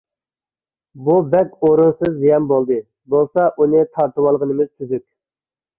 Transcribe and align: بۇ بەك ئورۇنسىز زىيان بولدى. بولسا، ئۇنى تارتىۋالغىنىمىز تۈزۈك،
بۇ 1.09 1.17
بەك 1.35 1.53
ئورۇنسىز 1.67 2.17
زىيان 2.23 2.49
بولدى. 2.53 2.81
بولسا، 3.17 3.47
ئۇنى 3.55 3.87
تارتىۋالغىنىمىز 3.95 4.75
تۈزۈك، 4.75 5.09